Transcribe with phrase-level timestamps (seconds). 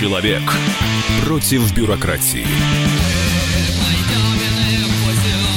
[0.00, 0.40] Человек
[1.26, 2.46] против бюрократии.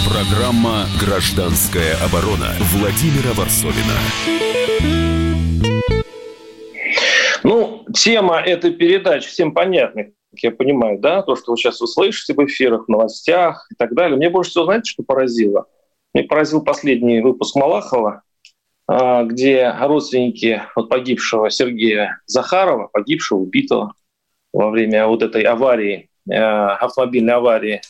[0.06, 3.96] Программа «Гражданская оборона» Владимира Варсовина.
[7.46, 12.34] Ну, тема этой передачи всем понятна, как я понимаю, да, то, что вы сейчас услышите
[12.34, 14.18] в эфирах, в новостях и так далее.
[14.18, 15.68] Мне больше всего, знаете, что поразило?
[16.14, 18.24] Мне поразил последний выпуск Малахова,
[18.90, 23.94] а, где родственники вот погибшего Сергея Захарова, погибшего, убитого
[24.54, 27.82] во время вот этой аварии, э, автомобильной аварии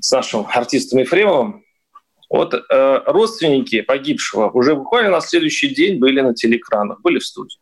[0.00, 1.64] с нашим артистом Ефремовым,
[2.30, 7.58] вот э, родственники погибшего уже буквально на следующий день были на телеэкранах, были в студии.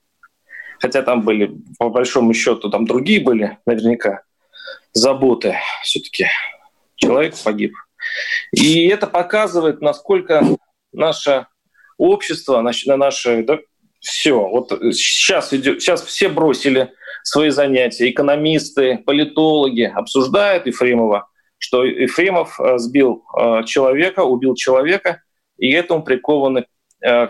[0.79, 4.23] Хотя там были, по большому счету, там другие были наверняка
[4.93, 5.57] заботы.
[5.83, 6.27] Все-таки
[6.97, 7.73] человек погиб.
[8.53, 10.43] И это показывает, насколько
[10.93, 11.47] наше
[11.99, 13.59] общество, на наше да,
[14.03, 14.39] все.
[14.49, 16.93] Вот сейчас, идет, сейчас все бросили
[17.23, 18.11] свои занятия.
[18.11, 21.29] Экономисты, политологи обсуждают Ефремова,
[21.59, 25.23] что Ефремов э, сбил э, человека, убил человека,
[25.57, 26.67] и этому прикованы
[27.05, 27.29] э,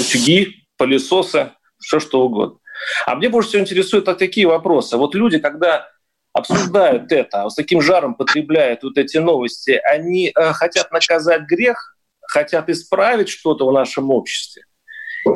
[0.00, 2.58] утюги, пылесосы, все что угодно.
[3.06, 4.96] А мне больше всего интересуют вот такие вопросы.
[4.96, 5.86] Вот люди, когда
[6.32, 12.70] обсуждают это, с таким жаром потребляют вот эти новости, они э, хотят наказать грех, хотят
[12.70, 14.64] исправить что-то в нашем обществе,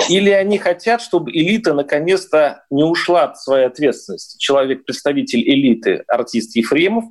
[0.08, 4.38] или они хотят, чтобы элита наконец-то не ушла от своей ответственности.
[4.38, 7.04] Человек, представитель элиты, артист Ефремов,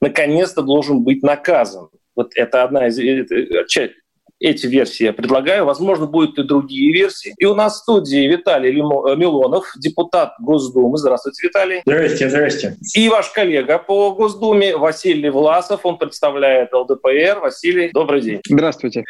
[0.00, 1.88] наконец-то должен быть наказан.
[2.14, 2.98] Вот это одна из
[4.40, 5.66] эти версии я предлагаю.
[5.66, 7.34] Возможно, будут и другие версии.
[7.38, 10.96] И у нас в студии Виталий э, Милонов, депутат Госдумы.
[10.96, 11.82] Здравствуйте, Виталий.
[11.84, 12.76] Здрасте, здрасте.
[12.94, 15.80] И ваш коллега по Госдуме Василий Власов.
[15.84, 17.40] Он представляет ЛДПР.
[17.40, 18.40] Василий, добрый день.
[18.48, 19.04] Здравствуйте.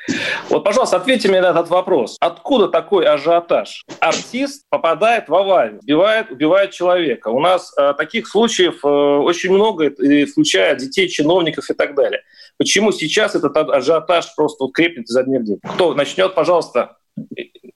[0.49, 2.17] Вот, пожалуйста, ответьте мне на этот вопрос.
[2.21, 3.85] Откуда такой ажиотаж?
[4.01, 7.29] Артист попадает в аварию, убивает, убивает человека.
[7.29, 9.93] У нас э, таких случаев э, очень много,
[10.27, 12.23] включая детей, чиновников и так далее.
[12.59, 15.59] Почему сейчас этот ажиотаж просто крепнет изо дня в день?
[15.63, 16.97] Кто начнет, пожалуйста?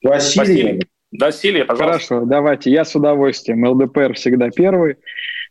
[0.03, 0.39] Василий.
[0.39, 0.81] Василий.
[1.11, 2.07] Василий, пожалуйста.
[2.07, 3.65] Хорошо, давайте, я с удовольствием.
[3.65, 4.97] ЛДПР всегда первый.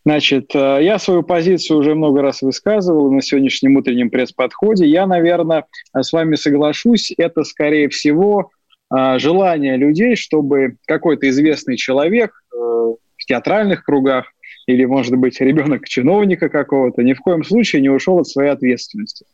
[0.04, 4.84] Значит, э, я свою позицию уже много раз высказывал на сегодняшнем утреннем пресс-подходе.
[4.84, 5.64] Я, наверное,
[5.96, 7.12] с вами соглашусь.
[7.16, 8.50] Это, скорее всего,
[8.94, 14.26] э, желание людей, чтобы какой-то известный человек э, в театральных кругах
[14.66, 19.24] или, может быть, ребенок чиновника какого-то, ни в коем случае не ушел от своей ответственности.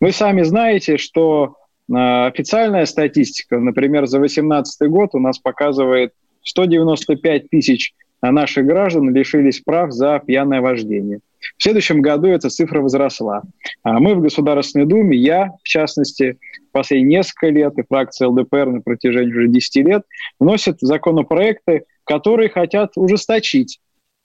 [0.00, 1.56] Вы сами знаете, что
[1.92, 6.12] официальная статистика, например, за 2018 год у нас показывает
[6.42, 11.20] 195 тысяч наших граждан лишились прав за пьяное вождение.
[11.56, 13.42] В следующем году эта цифра возросла.
[13.82, 16.38] А мы в Государственной Думе, я, в частности,
[16.70, 20.02] последние несколько лет, и фракция ЛДПР на протяжении уже 10 лет,
[20.38, 23.80] вносит законопроекты, которые хотят ужесточить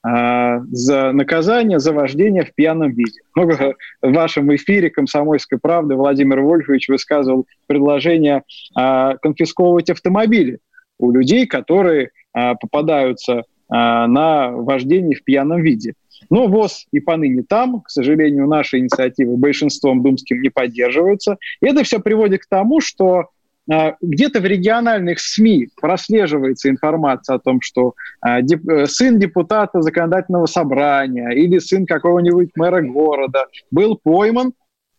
[0.08, 3.20] за наказание за вождение в пьяном виде.
[3.34, 8.42] Много в вашем эфире «Комсомольской правды» Владимир Вольфович высказывал предложение
[8.74, 10.58] а, конфисковывать автомобили
[10.98, 15.94] у людей, которые а, попадаются на вождение в пьяном виде.
[16.30, 21.36] Но ВОЗ и поныне там, к сожалению, наши инициативы большинством думским не поддерживаются.
[21.60, 23.24] И это все приводит к тому, что а,
[23.68, 31.30] где-то в региональных СМИ прослеживается информация о том, что а, э, сын депутата законодательного собрания
[31.30, 34.52] или сын какого-нибудь мэра города был пойман,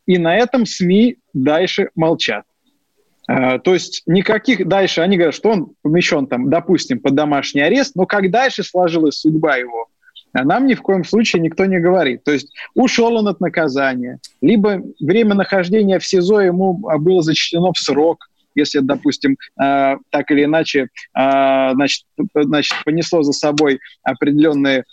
[0.05, 2.43] и на этом СМИ дальше молчат.
[3.27, 7.95] А, то есть никаких дальше, они говорят, что он помещен там, допустим, под домашний арест,
[7.95, 9.87] но как дальше сложилась судьба его,
[10.33, 12.23] нам ни в коем случае никто не говорит.
[12.23, 17.79] То есть ушел он от наказания, либо время нахождения в СИЗО ему было зачтено в
[17.79, 24.83] срок, если, допустим, э, так или иначе, э, значит, значит, понесло за собой определенные э,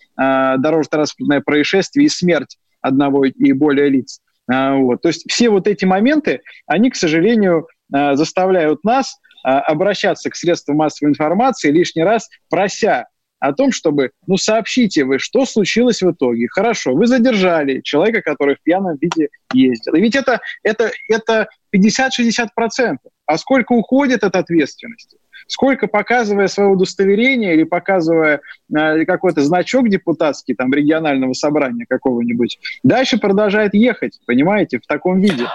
[0.59, 4.21] дорожно-транспортное происшествие и смерть одного и более лиц.
[4.47, 5.01] Вот.
[5.01, 11.09] То есть все вот эти моменты, они, к сожалению, заставляют нас обращаться к средствам массовой
[11.09, 13.07] информации лишний раз, прося
[13.45, 16.49] о том, чтобы, ну, сообщите вы, что случилось в итоге.
[16.49, 19.95] Хорошо, вы задержали человека, который в пьяном виде ездил.
[19.95, 22.97] И ведь это, это, это 50-60%.
[23.27, 25.19] А сколько уходит от ответственности?
[25.47, 28.41] Сколько, показывая свое удостоверение или показывая
[28.75, 35.47] э, какой-то значок депутатский, там, регионального собрания какого-нибудь, дальше продолжает ехать, понимаете, в таком виде.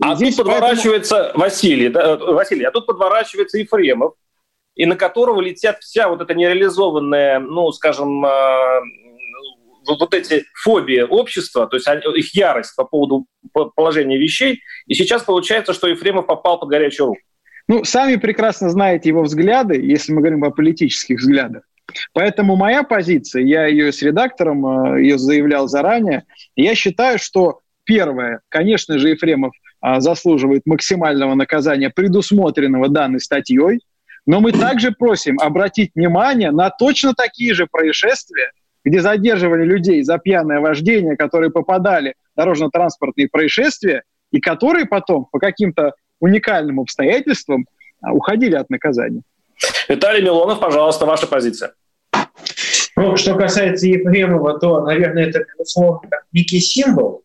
[0.00, 1.44] а тут подворачивается поэтому...
[1.44, 4.14] Василий, да, Василий, а тут подворачивается Ефремов,
[4.74, 8.80] и на которого летят вся вот эта нереализованная, ну, скажем, э,
[9.86, 13.26] вот эти фобии общества, то есть их ярость по поводу
[13.74, 17.20] положения вещей, и сейчас получается, что Ефремов попал под горячую руку.
[17.68, 21.62] Ну, сами прекрасно знаете его взгляды, если мы говорим о политических взглядах.
[22.12, 26.24] Поэтому моя позиция, я ее с редактором ее заявлял заранее,
[26.56, 29.52] я считаю, что первое, конечно же, Ефремов
[29.98, 33.80] заслуживает максимального наказания, предусмотренного данной статьей,
[34.26, 38.52] но мы также просим обратить внимание на точно такие же происшествия,
[38.84, 45.38] где задерживали людей за пьяное вождение, которые попадали в дорожно-транспортные происшествия, и которые потом по
[45.38, 47.66] каким-то уникальным обстоятельствам
[48.00, 49.22] а, уходили от наказания.
[49.88, 51.72] Виталий Милонов, пожалуйста, ваша позиция.
[52.96, 57.22] Ну, что касается Ефремова, то, наверное, это, безусловно, некий символ,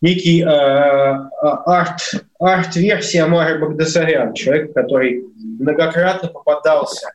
[0.00, 2.00] некий э, арт,
[2.38, 5.24] арт-версия Амара Багдасарян, человек, который
[5.58, 7.10] многократно попадался,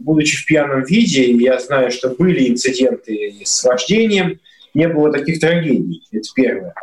[0.00, 1.32] будучи в пьяном виде.
[1.32, 4.40] Я знаю, что были инциденты с вождением,
[4.74, 6.74] не было таких трагедий, это первое.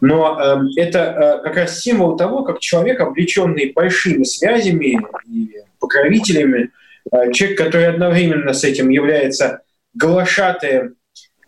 [0.00, 0.38] Но
[0.76, 6.70] э, это э, как раз символ того, как человек, облеченный большими связями и покровителями,
[7.12, 9.60] э, человек, который одновременно с этим является
[9.94, 10.94] глашатаем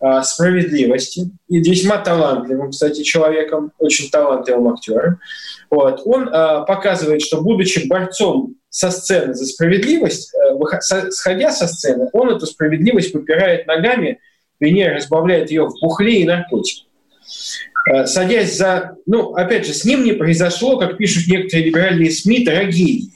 [0.01, 5.19] э, справедливости и весьма талантливым, кстати, человеком, очень талантливым актером,
[5.69, 10.42] вот, он э, показывает, что будучи борцом со сцены за справедливость, э,
[10.81, 14.19] сходя со сцены, он эту справедливость попирает ногами,
[14.59, 16.87] вернее, разбавляет ее в бухле и наркотиках.
[17.91, 18.95] Э, садясь за...
[19.05, 23.11] Ну, опять же, с ним не произошло, как пишут некоторые либеральные СМИ, трагедии.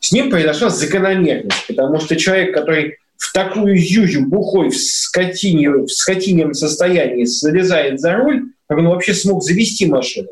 [0.00, 5.88] С ним произошла закономерность, потому что человек, который в такую юзю бухой в, скотине, в
[5.88, 10.28] скотинем состоянии залезает за руль, как он вообще смог завести машину,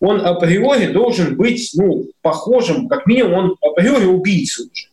[0.00, 4.88] он априори должен быть ну, похожим, как минимум он априори убийца уже.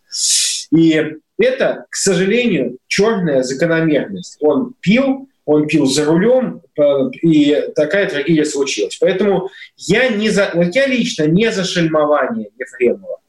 [0.71, 4.37] И это, к сожалению, черная закономерность.
[4.41, 6.81] Он пил, он пил за рулем, э,
[7.23, 8.97] и такая трагедия случилась.
[8.99, 13.19] Поэтому я, не за, вот я лично не за шельмование Ефремова,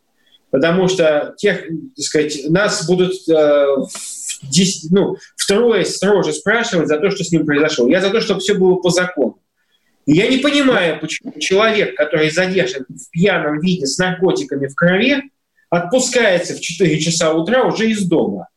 [0.51, 1.63] потому что тех,
[1.97, 7.31] так сказать, нас будут э, в 10, ну, втрое строже спрашивать за то, что с
[7.31, 7.89] ним произошло.
[7.89, 9.39] Я за то, чтобы все было по закону.
[10.07, 15.31] И я не понимаю, почему человек, который задержан в пьяном виде с наркотиками в крови,
[15.71, 18.49] отпускается в 4 часа утра уже из дома.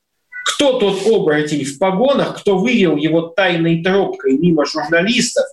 [0.46, 5.46] Кто тот оборотень в погонах, кто вывел его тайной тропкой мимо журналистов,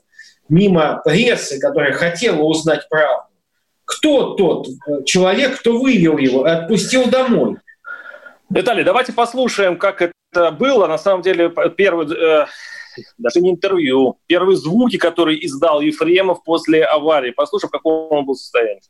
[0.49, 3.29] мимо прессы, которая хотела узнать правду?
[3.85, 7.57] Кто тот э, человек, кто вывел его и отпустил домой?
[8.49, 10.87] Виталий, давайте послушаем, как это было.
[10.87, 12.47] На самом деле, первый, э,
[13.19, 17.31] даже не интервью, первые звуки, которые издал Ефремов после аварии.
[17.31, 18.83] Послушаем, в каком он был состоянии.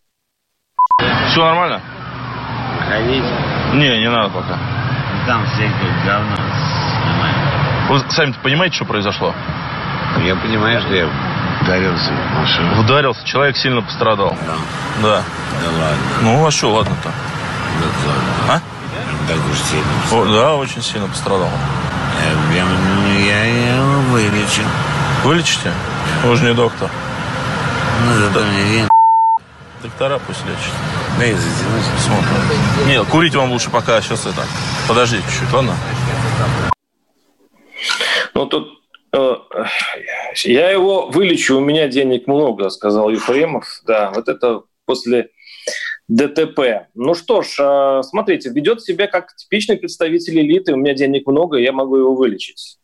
[1.31, 1.83] Все нормально?
[2.91, 3.25] Ходить?
[3.75, 4.59] Не, не надо пока.
[5.27, 7.89] Там всякое говно снимаем.
[7.89, 9.33] Вы сами понимаете, что произошло?
[10.25, 11.09] Я понимаю, что я
[11.63, 12.81] ударился в машину.
[12.81, 14.37] Ударился, человек сильно пострадал.
[14.45, 14.55] Да.
[15.03, 15.23] Да.
[15.63, 15.99] Да ладно.
[16.23, 17.11] Ну, а что ладно-то?
[17.81, 18.23] Да ладно.
[18.49, 18.61] А?
[19.29, 19.85] Так уж сильно.
[20.11, 21.51] О, да, очень сильно пострадал.
[22.53, 24.63] Я, я, ну, я его вылечу.
[25.23, 25.73] Вылечите?
[26.25, 26.91] Вы же не доктор.
[28.05, 28.89] Ну, зато мне вен...
[29.83, 30.75] Доктора пусть лечат.
[31.21, 31.85] Затянуть.
[31.99, 32.89] Смотрим.
[32.89, 34.43] Не, курить вам лучше пока сейчас это.
[34.89, 35.75] Подождите чуть-чуть, ладно?
[38.35, 38.69] Ну, тут
[39.13, 39.35] э,
[40.45, 43.67] я его вылечу, у меня денег много, сказал Ефремов.
[43.87, 45.29] Да, вот это после
[46.09, 46.89] ДТП.
[46.95, 51.59] Ну что ж, э, смотрите, ведет себя как типичный представитель элиты, у меня денег много,
[51.59, 52.79] я могу его вылечить.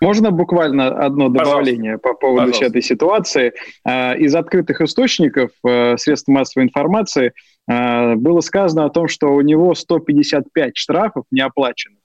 [0.00, 2.08] Можно буквально одно добавление Пожалуйста.
[2.08, 2.64] по поводу Пожалуйста.
[2.66, 3.52] этой ситуации?
[3.86, 7.32] Э, из открытых источников э, средств массовой информации
[7.66, 11.96] было сказано о том, что у него 155 штрафов не оплачено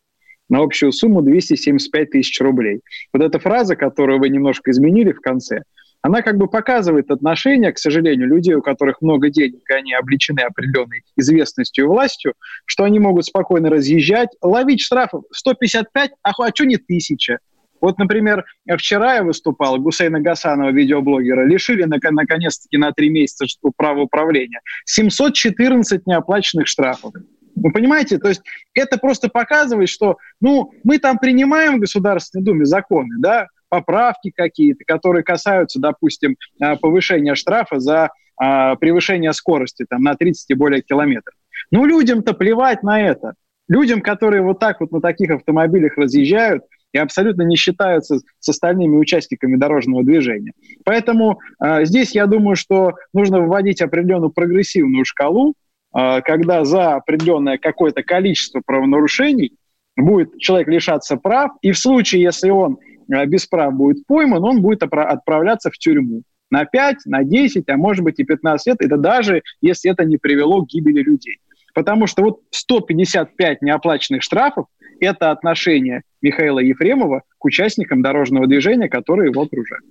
[0.50, 2.82] на общую сумму 275 тысяч рублей.
[3.14, 5.62] Вот эта фраза, которую вы немножко изменили в конце,
[6.02, 10.40] она как бы показывает отношение, к сожалению, людей, у которых много денег, и они обличены
[10.42, 12.34] определенной известностью и властью,
[12.66, 17.40] что они могут спокойно разъезжать, ловить штрафы 155, а, а что не тысяча?
[17.82, 18.46] Вот, например,
[18.78, 23.46] вчера я выступал, Гусейна Гасанова, видеоблогера, лишили наконец-таки на три месяца
[23.78, 24.62] права управления.
[24.86, 27.14] 714 неоплаченных штрафов.
[27.56, 28.18] Вы понимаете?
[28.18, 28.42] То есть
[28.74, 34.84] это просто показывает, что ну, мы там принимаем в Государственной Думе законы, да, поправки какие-то,
[34.86, 40.82] которые касаются, допустим, а, повышения штрафа за а, превышение скорости там, на 30 и более
[40.82, 41.36] километров.
[41.72, 43.34] Ну, людям-то плевать на это.
[43.68, 48.98] Людям, которые вот так вот на таких автомобилях разъезжают и абсолютно не считаются с остальными
[48.98, 50.54] участниками дорожного движения.
[50.84, 55.54] Поэтому э, здесь я думаю, что нужно вводить определенную прогрессивную шкалу,
[55.96, 59.54] э, когда за определенное какое-то количество правонарушений
[59.96, 62.78] будет человек лишаться прав, и в случае, если он
[63.12, 67.78] Э, без прав будет пойман, он будет отправляться в тюрьму на 5, на 10, а
[67.78, 71.40] может быть и 15 лет, это даже если это не привело к гибели людей.
[71.74, 74.66] Потому что вот 155 неоплаченных штрафов–
[75.00, 79.86] это отношение Михаила Ефремова к участникам дорожного движения, которые его окружают.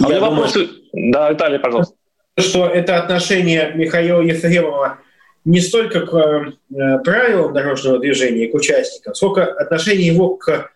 [0.00, 0.56] А Я вопрос...
[0.92, 1.94] Да, Виталий, пожалуйста.
[2.38, 4.98] Что это отношение Михаила Ефремова
[5.44, 10.66] не столько к э, правилам дорожного движения, к участникам, сколько отношение его к, э,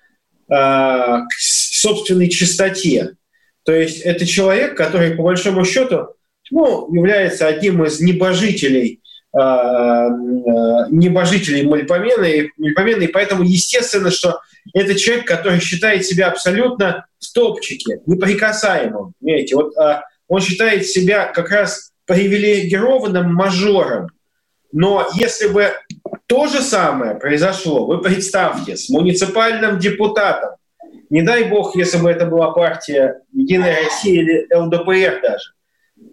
[0.49, 3.17] к собственной чистоте.
[3.65, 6.15] То есть это человек, который, по большому счету,
[6.51, 9.02] ну, является одним из небожителей
[9.35, 14.41] э, э небожителей Мальпомены, Мальпомены, и поэтому естественно, что
[14.75, 19.15] это человек, который считает себя абсолютно в топчике, неприкасаемым.
[19.21, 19.57] Понимаете?
[19.57, 24.09] Вот, а, он считает себя как раз привилегированным мажором.
[24.73, 25.73] Но если бы
[26.27, 30.53] то же самое произошло, вы представьте, с муниципальным депутатом,
[31.11, 35.53] не дай бог, если бы это была партия «Единая Россия» или ЛДПР даже,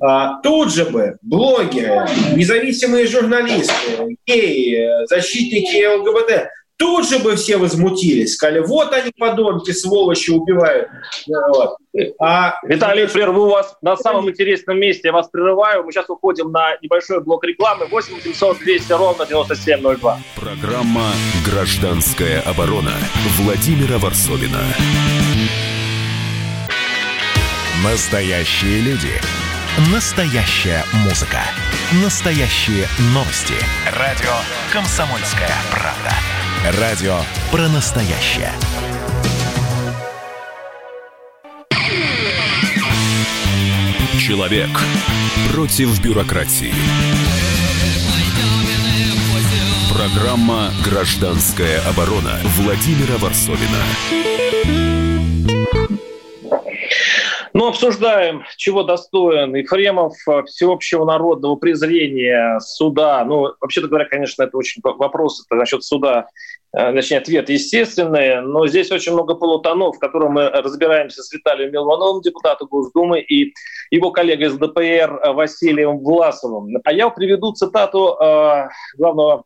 [0.01, 8.35] а, тут же бы блогеры, независимые журналисты, геи, защитники ЛГБТ тут же бы все возмутились,
[8.35, 10.87] сказали, вот они, подонки, сволочи, убивают.
[11.27, 11.75] Вот.
[12.19, 12.55] А...
[12.63, 15.83] Виталий, прерву вас на самом интересном месте, я вас прерываю.
[15.83, 17.85] Мы сейчас уходим на небольшой блок рекламы.
[17.87, 20.19] 8 800 200 ровно 9702.
[20.35, 21.11] Программа
[21.45, 22.93] «Гражданская оборона»
[23.37, 24.63] Владимира Варсовина.
[27.83, 29.48] Настоящие люди.
[29.87, 31.39] Настоящая музыка.
[32.03, 33.53] Настоящие новости.
[33.97, 34.33] Радио
[34.73, 36.81] «Комсомольская правда».
[36.81, 38.51] Радио про настоящее.
[44.19, 44.69] Человек
[45.53, 46.73] против бюрократии.
[49.93, 53.77] Программа «Гражданская оборона» Владимира Варсовина.
[57.53, 63.23] Ну, обсуждаем, чего достоин Ефремов э, всеобщего народного презрения суда.
[63.25, 66.27] Ну, вообще-то говоря, конечно, это очень вопрос это насчет суда,
[66.75, 71.71] э, точнее, ответ естественный, но здесь очень много полутонов, в котором мы разбираемся с Виталием
[71.71, 73.53] Милвановым, депутатом Госдумы, и
[73.89, 76.77] его коллегой из ДПР э, Василием Власовым.
[76.83, 78.17] А я приведу цитату
[78.97, 79.43] главного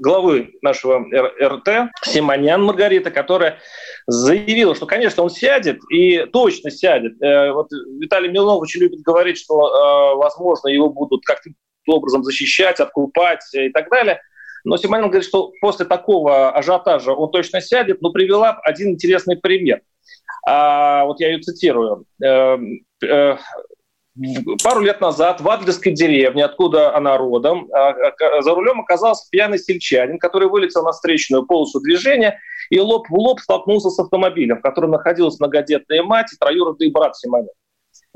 [0.00, 1.04] главы нашего
[1.42, 3.58] РТ Симонян Маргарита, которая
[4.06, 7.20] заявила, что, конечно, он сядет и точно сядет.
[7.22, 7.68] Э, вот
[8.00, 11.50] Виталий Милонов очень любит говорить, что, э, возможно, его будут как-то
[11.86, 14.20] образом защищать, откупать и так далее.
[14.64, 19.82] Но Симонян говорит, что после такого ажиотажа он точно сядет, но привела один интересный пример.
[20.46, 22.06] А, вот я ее цитирую
[24.62, 29.58] пару лет назад в Адлерской деревне, откуда она родом, а, а, за рулем оказался пьяный
[29.58, 32.38] сельчанин, который вылетел на встречную полосу движения
[32.70, 37.16] и лоб в лоб столкнулся с автомобилем, в котором находилась многодетная мать и троюродный брат
[37.16, 37.48] Симоня.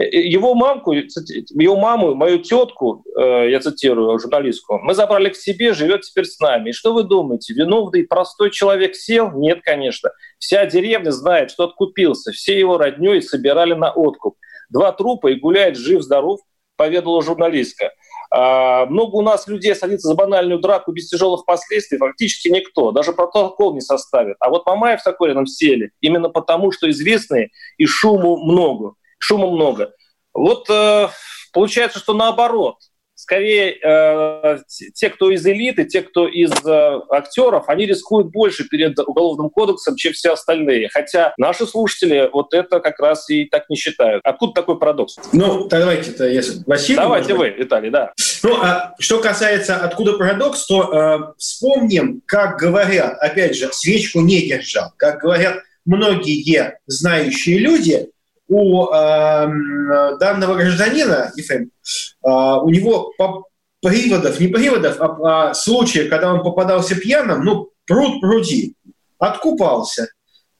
[0.01, 5.37] Э, э, его мамку, его маму, мою тетку, э, я цитирую журналистку, мы забрали к
[5.37, 6.71] себе, живет теперь с нами.
[6.71, 9.33] И что вы думаете, виновный простой человек сел?
[9.33, 10.11] Нет, конечно.
[10.39, 12.31] Вся деревня знает, что откупился.
[12.31, 14.37] Все его родней собирали на откуп
[14.69, 16.41] два трупа и гуляет жив-здоров,
[16.77, 17.93] поведала журналистка.
[18.31, 23.13] А, много у нас людей садится за банальную драку без тяжелых последствий, фактически никто, даже
[23.13, 24.37] протокол не составит.
[24.41, 28.95] А вот Мамаев с Акорином сели именно потому, что известные и шуму много.
[29.19, 29.93] Шума много.
[30.33, 31.09] Вот э,
[31.53, 32.77] получается, что наоборот
[33.19, 34.59] скорее э,
[34.95, 39.97] те, кто из элиты, те, кто из э, актеров, они рискуют больше перед уголовным кодексом,
[39.97, 40.89] чем все остальные.
[40.93, 44.21] Хотя наши слушатели вот это как раз и так не считают.
[44.25, 45.17] Откуда такой парадокс?
[45.33, 46.97] Ну, давайте-то, если Василий.
[46.97, 48.13] Давайте вы, Виталий, да.
[48.45, 54.43] Ну, а что касается откуда парадокс, то э, вспомним, как говорят, опять же, свечку не
[54.43, 58.11] держал, как говорят многие знающие люди,
[58.49, 63.45] у э, данного гражданина, Ефрем, э, у него по
[63.81, 68.75] приводов, не приводов, а, а случаев, когда он попадался пьяным, ну, пруд пруди,
[69.19, 70.09] откупался.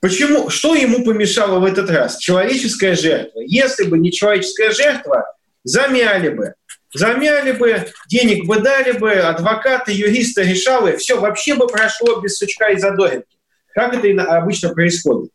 [0.01, 0.49] Почему?
[0.49, 2.19] Что ему помешало в этот раз?
[2.19, 3.41] Человеческая жертва.
[3.41, 5.25] Если бы не человеческая жертва,
[5.65, 6.55] замяли бы.
[6.95, 12.69] Замяли бы, денег бы дали бы, адвокаты, юристы решали, все вообще бы прошло без сучка
[12.69, 13.27] и задоринки.
[13.75, 15.31] Как это обычно происходит.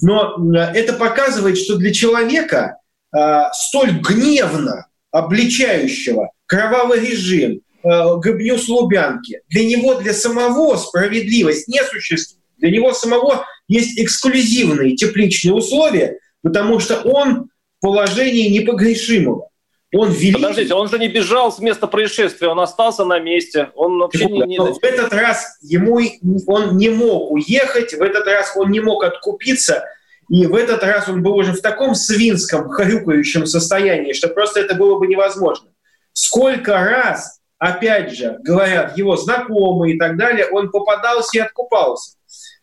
[0.00, 2.78] Но это показывает, что для человека
[3.12, 11.68] а, столь гневно обличающего кровавый режим, а, гобню с Лубянки, для него, для самого справедливость
[11.68, 12.42] не существует.
[12.58, 19.48] Для него самого есть эксклюзивные тепличные условия, потому что он в положении непогрешимого.
[19.94, 20.42] Он великий.
[20.42, 23.70] Подождите, он же не бежал с места происшествия, он остался на месте.
[23.74, 24.58] Он вообще не, не...
[24.58, 26.00] В этот раз ему
[26.46, 29.84] он не мог уехать, в этот раз он не мог откупиться,
[30.28, 34.74] и в этот раз он был уже в таком свинском, хрюкающем состоянии, что просто это
[34.74, 35.68] было бы невозможно.
[36.12, 42.16] Сколько раз опять же, говорят его знакомые и так далее, он попадался и откупался.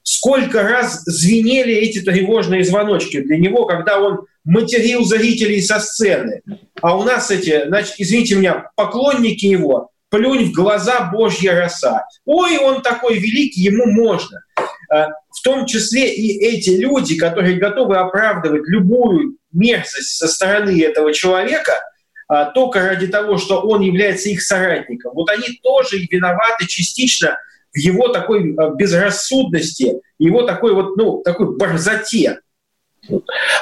[0.04, 6.42] Сколько раз звенели эти тревожные звоночки для него, когда он материл зрителей со сцены.
[6.82, 12.06] А у нас эти, значит, извините меня, поклонники его, плюнь в глаза Божья роса.
[12.26, 14.42] Ой, он такой великий, ему можно.
[14.90, 21.14] А, в том числе и эти люди, которые готовы оправдывать любую мерзость со стороны этого
[21.14, 21.74] человека–
[22.28, 25.14] а, только ради того, что он является их соратником.
[25.14, 27.38] Вот они тоже виноваты частично
[27.72, 32.40] в его такой а, безрассудности, его такой вот, ну, такой борзоте.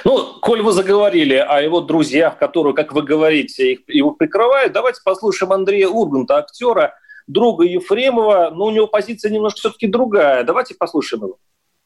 [0.05, 5.01] Ну, коль вы заговорили о его друзьях, которые, как вы говорите, их, его прикрывают, давайте
[5.03, 6.93] послушаем Андрея Урганта, актера,
[7.27, 8.51] друга Ефремова.
[8.53, 10.43] Но у него позиция немножко все-таки другая.
[10.43, 11.37] Давайте послушаем его.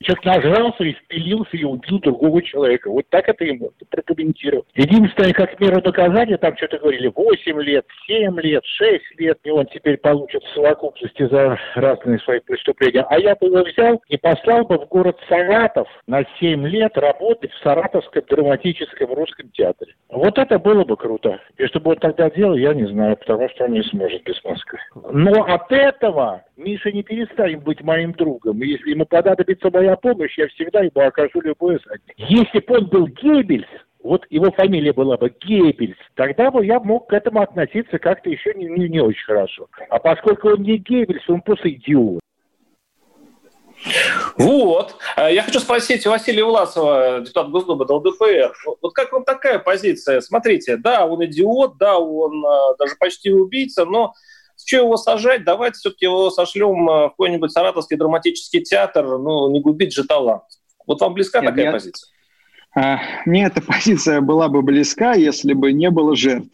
[0.04, 2.90] Человек нажрался и впилился и убил другого человека.
[2.90, 4.66] Вот так это ему прокомментировал.
[4.75, 9.66] Единственное, как меру наказания, там что-то говорили, 8 лет, 7 лет, 6 лет, и он
[9.68, 13.06] теперь получит в совокупности за разные свои преступления.
[13.10, 17.52] А я бы его взял и послал бы в город Саратов на 7 лет работать
[17.54, 19.94] в Саратовском драматическом русском театре.
[20.10, 21.40] Вот это было бы круто.
[21.58, 24.44] И что бы он тогда делал, я не знаю, потому что он не сможет без
[24.44, 24.80] Москвы.
[25.12, 28.62] Но от этого Миша не перестанет быть моим другом.
[28.62, 32.16] Если ему понадобится моя помощь, я всегда ему окажу любое задание.
[32.18, 33.68] Если бы он был Геббельс,
[34.02, 38.54] вот его фамилия была бы Геббельс, тогда бы я мог к этому относиться как-то еще
[38.54, 39.68] не, не, не очень хорошо.
[39.90, 42.22] А поскольку он не Геббельс, он просто идиот.
[44.38, 44.96] Вот.
[45.18, 48.54] А я хочу спросить Василия Власова, депутат Госдумы ЛДПР.
[48.82, 50.22] Вот как вам такая позиция?
[50.22, 54.14] Смотрите, да, он идиот, да, он а, даже почти убийца, но
[54.66, 55.44] что его сажать?
[55.44, 60.44] Давайте все-таки его сошлем э, в какой-нибудь саратовский драматический театр, ну, не губить же талант.
[60.88, 61.74] Вот вам близка нет, такая нет.
[61.74, 62.10] позиция?
[62.76, 66.50] А, мне эта позиция была бы близка, если бы не было жертв.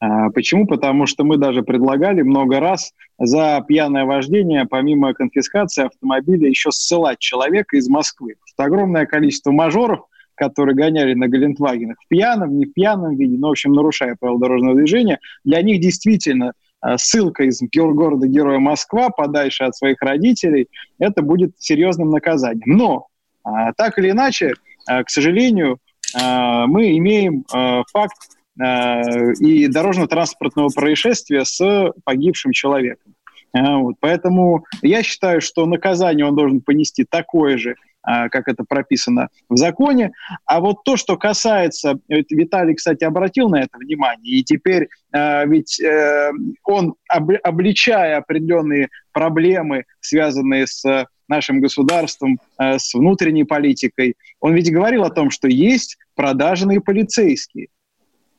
[0.00, 0.66] А, почему?
[0.66, 7.18] Потому что мы даже предлагали много раз за пьяное вождение, помимо конфискации автомобиля, еще ссылать
[7.20, 8.34] человека из Москвы.
[8.34, 13.36] Потому что огромное количество мажоров, которые гоняли на Галентвагенах в пьяном, не в пьяном виде,
[13.38, 16.54] но, в общем, нарушая правила дорожного движения, для них действительно
[16.96, 20.68] ссылка из города-героя Москва подальше от своих родителей,
[20.98, 22.76] это будет серьезным наказанием.
[22.76, 23.08] Но
[23.44, 24.54] э, так или иначе,
[24.88, 25.78] э, к сожалению,
[26.16, 27.44] мы имеем
[27.92, 28.16] факт
[28.56, 33.14] и дорожно-транспортного происшествия с погибшим человеком.
[33.52, 33.96] Вот.
[33.98, 40.12] Поэтому я считаю, что наказание он должен понести такое же, как это прописано в законе.
[40.44, 45.80] А вот то, что касается, Виталий, кстати, обратил на это внимание, и теперь э, ведь
[45.80, 46.30] э,
[46.64, 54.72] он, об, обличая определенные проблемы, связанные с нашим государством, э, с внутренней политикой, он ведь
[54.72, 57.68] говорил о том, что есть продажные полицейские.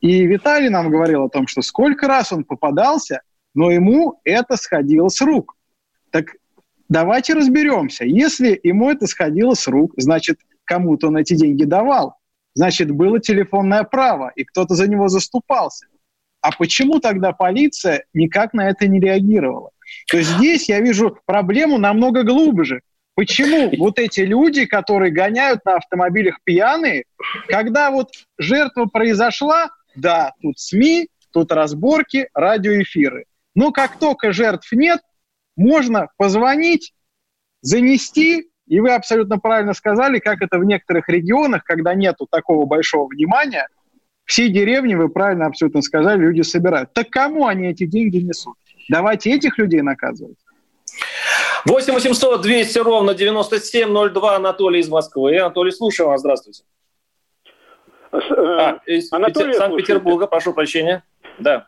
[0.02, 3.22] И Виталий нам говорил о том, что сколько раз он попадался,
[3.54, 5.56] но ему это сходило с рук.
[6.12, 6.36] Так
[6.90, 8.06] Давайте разберемся.
[8.06, 12.16] Если ему это сходило с рук, значит, кому-то он эти деньги давал.
[12.54, 15.88] Значит, было телефонное право, и кто-то за него заступался.
[16.42, 19.72] А почему тогда полиция никак на это не реагировала?
[20.08, 22.82] То есть здесь я вижу проблему намного глубже.
[23.16, 27.06] Почему вот эти люди, которые гоняют на автомобилях пьяные,
[27.48, 33.26] когда вот жертва произошла, да, тут СМИ, тут разборки, радиоэфиры.
[33.56, 35.00] Но как только жертв нет,
[35.56, 36.94] можно позвонить,
[37.62, 43.08] занести, и вы абсолютно правильно сказали, как это в некоторых регионах, когда нету такого большого
[43.08, 43.68] внимания,
[44.26, 46.94] все деревни, вы правильно абсолютно сказали, люди собирают.
[46.94, 48.56] Так кому они эти деньги несут?
[48.90, 50.38] Давайте этих людей наказывать.
[51.66, 55.38] 8 800 200 ровно 9702 Анатолий из Москвы.
[55.40, 56.22] Анатолий, слушаю вас.
[56.22, 56.64] Здравствуйте.
[58.12, 61.04] Э, а, из Анатолий, Санкт-Петербурга, прошу прощения.
[61.40, 61.68] Да.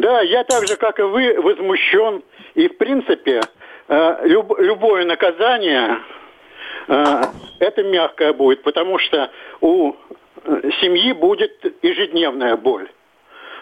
[0.00, 2.22] Да, я так же, как и вы, возмущен.
[2.54, 3.42] И, в принципе,
[3.88, 5.98] э, люб, любое наказание,
[6.88, 7.22] э,
[7.58, 12.88] это мягкое будет, потому что у э, семьи будет ежедневная боль.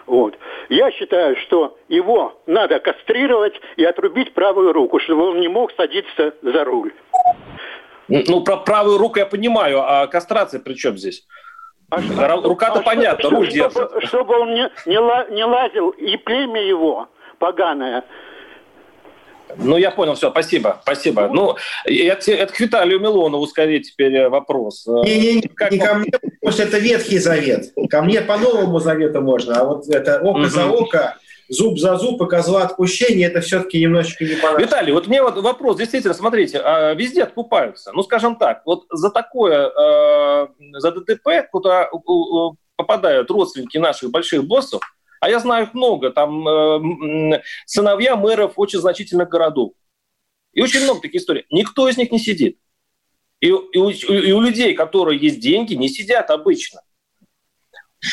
[0.05, 0.37] Вот.
[0.69, 6.35] Я считаю, что его надо кастрировать и отрубить правую руку, чтобы он не мог садиться
[6.41, 6.93] за руль.
[8.07, 11.27] Ну, про правую руку я понимаю, а кастрация при чем здесь?
[11.89, 14.07] А Рука-то а понятно, что, руль чтобы, держит.
[14.07, 18.03] Чтобы он не, не, не лазил, и племя его поганое.
[19.57, 21.27] Ну, я понял, все, спасибо, спасибо.
[21.27, 24.85] Ну, это, это к Виталию Милонову скорее теперь э, вопрос.
[24.85, 27.73] Не-не-не, как не ко мне, потому что это Ветхий Завет.
[27.89, 30.45] Ко мне по Новому Завету можно, а вот это око угу.
[30.45, 31.17] за око,
[31.49, 34.65] зуб за зуб и козла отпущения, это все-таки немножечко не понравилось.
[34.65, 37.91] Виталий, вот мне вот вопрос, действительно, смотрите, а везде откупаются.
[37.93, 41.89] Ну, скажем так, вот за такое, э, за ДТП, куда
[42.75, 44.81] попадают родственники наших больших боссов,
[45.19, 49.73] а я знаю их много, там э, сыновья мэров очень значительных городов.
[50.53, 51.45] И очень много таких историй.
[51.51, 52.57] Никто из них не сидит.
[53.41, 56.81] И, и, и у людей, которые есть деньги, не сидят обычно.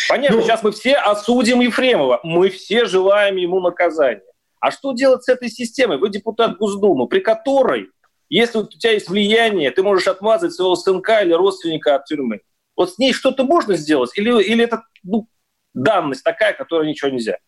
[0.08, 2.20] Понятно, ну, сейчас мы все осудим Ефремова.
[2.22, 4.22] Мы все желаем ему наказания.
[4.60, 5.98] А что делать с этой системой?
[5.98, 7.90] Вы депутат Госдумы, при которой,
[8.28, 12.40] если у тебя есть влияние, ты можешь отмазать своего сынка или родственника от тюрьмы.
[12.76, 14.10] Вот с ней что-то можно сделать?
[14.16, 15.28] Или, или это ну,
[15.72, 17.38] данность такая, которая ничего нельзя?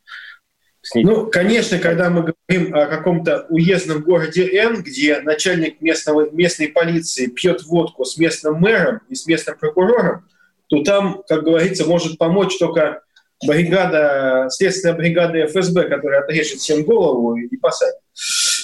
[0.94, 7.26] Ну, конечно, когда мы говорим о каком-то уездном городе Н, где начальник местного, местной полиции
[7.26, 10.24] пьет водку с местным мэром и с местным прокурором,
[10.68, 13.02] то там, как говорится, может помочь только
[13.46, 17.96] бригада, следственная бригада ФСБ, которая отрежет всем голову и посадит.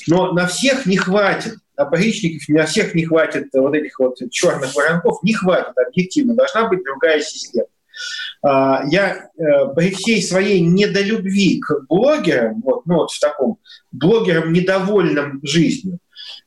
[0.06, 5.22] Но на всех не хватит опоричников, на всех не хватит вот этих вот черных воронков,
[5.22, 7.66] не хватит объективно, должна быть другая система.
[8.42, 9.42] А, я э,
[9.74, 13.58] при всей своей недолюбви к блогерам, вот, ну вот в таком
[13.92, 15.98] блогерам недовольным жизнью,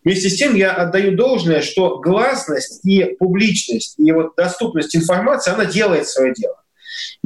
[0.07, 5.65] вместе с тем я отдаю должное, что гласность и публичность, и вот доступность информации, она
[5.65, 6.55] делает свое дело.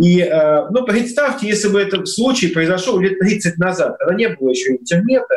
[0.01, 4.49] И, э, ну, представьте, если бы этот случай произошел лет 30 назад, когда не было
[4.49, 5.35] еще интернета,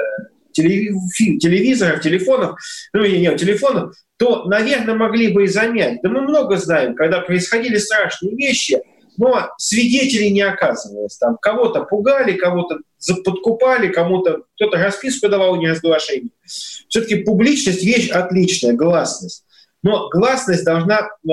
[0.53, 2.59] телевизоров, телефонов,
[2.95, 6.01] ну, не, не, телефонов, то, наверное, могли бы и замять.
[6.03, 8.81] Да мы много знаем, когда происходили страшные вещи,
[9.16, 11.16] но свидетелей не оказывалось.
[11.18, 12.79] Там кого-то пугали, кого-то
[13.24, 16.31] подкупали, кому-то кто-то расписку давал не разглашение.
[16.44, 19.44] Все-таки публичность– вещь отличная, гласность.
[19.83, 21.29] Но гласность должна э,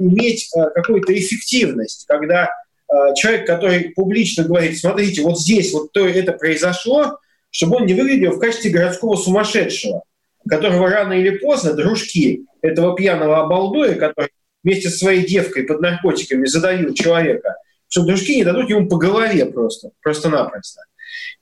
[0.00, 2.44] иметь э, какую-то эффективность, когда
[2.88, 7.18] э, человек, который публично говорит, смотрите, вот здесь вот то это произошло,
[7.50, 10.04] чтобы он не выглядел в качестве городского сумасшедшего,
[10.48, 14.30] которого рано или поздно дружки этого пьяного обалдуя, который
[14.62, 17.56] вместе со своей девкой под наркотиками задавил человека,
[17.88, 20.82] чтобы дружки не дадут ему по голове просто, просто-напросто.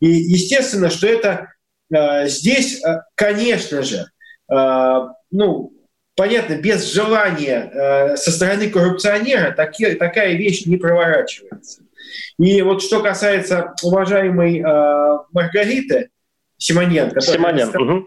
[0.01, 1.53] И естественно, что это
[1.95, 4.07] э, здесь, э, конечно же,
[4.53, 5.73] э, ну,
[6.17, 11.83] понятно, без желания э, со стороны коррупционера таки, такая вещь не проворачивается.
[12.39, 16.11] И вот что касается уважаемой э, Маргариты
[16.57, 17.69] Симоньян, которая, Симоньян.
[17.69, 17.83] Раска...
[17.83, 18.07] Угу.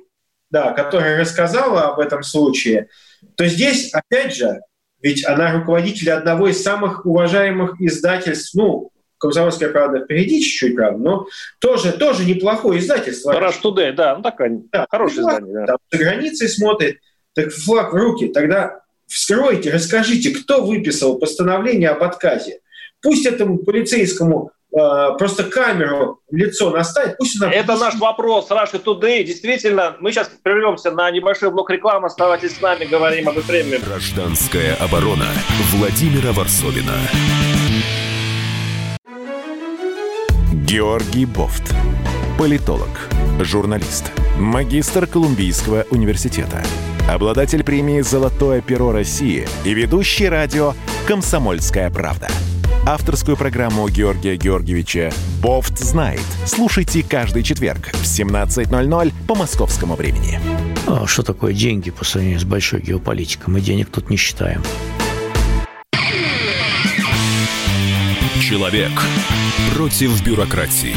[0.50, 2.90] Да, которая рассказала об этом случае,
[3.36, 4.60] то здесь, опять же,
[5.04, 8.90] ведь она руководитель одного из самых уважаемых издательств, ну,
[9.20, 11.28] «Комсомольская правда» впереди чуть-чуть, правда, но
[11.60, 13.34] тоже, тоже неплохое издательство.
[13.34, 15.54] «Rush Today», да, ну такое, да, хорошее издание.
[15.54, 15.66] Да.
[15.66, 17.00] Там за границей смотрит,
[17.34, 22.62] так флаг в руки, тогда вскройте, расскажите, кто выписал постановление об отказе.
[23.02, 27.18] Пусть этому полицейскому просто камеру лицо наставить.
[27.18, 27.52] Пусть она...
[27.52, 29.24] Это наш вопрос, Russia Today.
[29.24, 32.08] Действительно, мы сейчас прервемся на небольшой блок рекламы.
[32.08, 33.78] Оставайтесь с нами, говорим об Ефреме.
[33.78, 35.28] Гражданская оборона
[35.72, 36.94] Владимира Варсовина.
[40.66, 41.74] Георгий Бофт.
[42.40, 42.90] Политолог,
[43.42, 46.64] журналист, магистр Колумбийского университета,
[47.08, 50.74] обладатель премии «Золотое перо России» и ведущий радио
[51.08, 52.28] «Комсомольская правда»
[52.86, 56.22] авторскую программу Георгия Георгиевича «Бофт знает».
[56.46, 60.40] Слушайте каждый четверг в 17.00 по московскому времени.
[60.88, 63.54] А что такое деньги по сравнению с большой геополитикой?
[63.54, 64.62] Мы денег тут не считаем.
[68.42, 68.92] Человек
[69.74, 70.96] против бюрократии.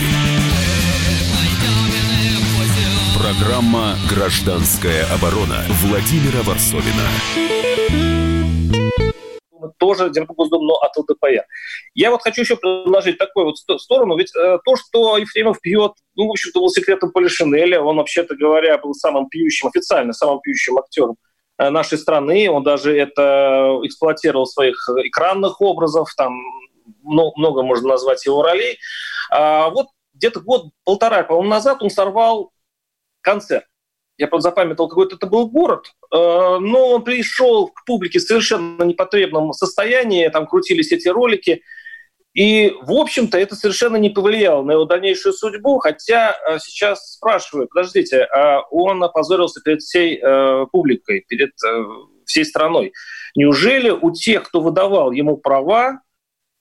[3.17, 8.26] Программа «Гражданская оборона» Владимира Варсовина
[9.79, 11.45] тоже депутат Госдумы, но от ЛДПР.
[11.95, 16.27] Я вот хочу еще предложить такую вот сторону, ведь э, то, что Ефремов пьет, ну,
[16.27, 21.17] в общем-то, был секретом Полишинеля, он, вообще-то говоря, был самым пьющим, официально самым пьющим актером
[21.59, 26.35] э, нашей страны, он даже это эксплуатировал в своих экранных образов, там
[27.03, 28.79] много, можно назвать его ролей.
[29.31, 32.53] А вот где-то год-полтора, назад он сорвал
[33.21, 33.65] концерт
[34.19, 38.83] я правда запамятовал, какой-то это был город, э, но он пришел к публике в совершенно
[38.83, 41.63] непотребном состоянии, там крутились эти ролики,
[42.33, 47.69] и, в общем-то, это совершенно не повлияло на его дальнейшую судьбу, хотя э, сейчас спрашиваю,
[47.69, 51.53] подождите, а он опозорился перед всей э, публикой, перед
[52.27, 52.93] всей страной.
[53.35, 56.01] Неужели у тех, кто выдавал ему права,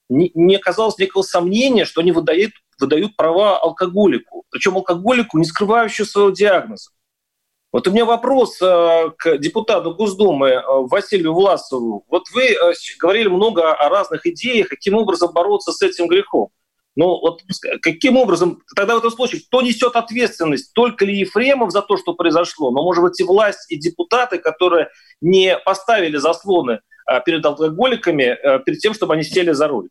[0.08, 6.06] не, не оказалось никакого сомнения, что они выдают, выдают права алкоголику, причем алкоголику, не скрывающему
[6.06, 6.90] своего диагноза?
[7.76, 12.06] Вот у меня вопрос э, к депутату Госдумы э, Василию Власову.
[12.08, 16.48] Вот вы э, говорили много о разных идеях, каким образом бороться с этим грехом.
[16.96, 17.42] Ну вот
[17.82, 20.72] каким образом, тогда в этом случае, кто несет ответственность?
[20.72, 22.70] Только ли Ефремов за то, что произошло?
[22.70, 24.88] Но, может быть, и власть, и депутаты, которые
[25.20, 26.80] не поставили заслоны
[27.26, 29.90] перед алкоголиками, перед тем, чтобы они сели за руль?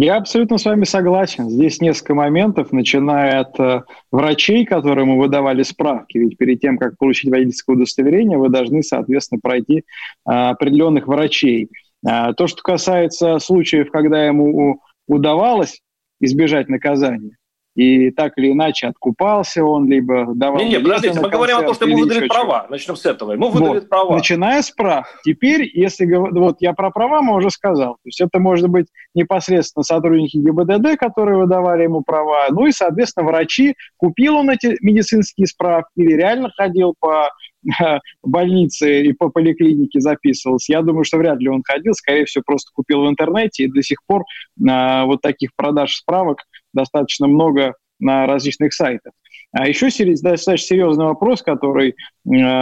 [0.00, 1.50] Я абсолютно с вами согласен.
[1.50, 3.82] Здесь несколько моментов, начиная от э,
[4.12, 6.18] врачей, которым мы выдавали справки.
[6.18, 9.82] Ведь перед тем, как получить водительское удостоверение, вы должны, соответственно, пройти э,
[10.24, 11.68] определенных врачей.
[12.08, 15.80] Э, то, что касается случаев, когда ему удавалось
[16.20, 17.36] избежать наказания,
[17.78, 20.58] и так или иначе откупался он, либо давал...
[20.58, 22.66] Не, не, подождите, мы говорим о том, что ему выдали права.
[22.68, 23.34] Начнем с этого.
[23.34, 23.88] Ему выдали вот.
[23.88, 24.16] права.
[24.16, 25.06] Начиная с прав.
[25.22, 26.04] Теперь, если...
[26.12, 27.94] Вот я про права мы уже сказал.
[27.94, 33.26] То есть это может быть непосредственно сотрудники ГИБДД, которые выдавали ему права, ну и, соответственно,
[33.26, 33.76] врачи.
[33.96, 37.30] Купил он эти медицинские справки или реально ходил по
[38.24, 40.72] больнице и по поликлинике записывался.
[40.72, 43.82] Я думаю, что вряд ли он ходил, скорее всего, просто купил в интернете, и до
[43.82, 46.42] сих пор э, вот таких продаж справок
[46.78, 49.12] достаточно много на различных сайтах.
[49.52, 51.94] А еще достаточно серьезный вопрос, который э,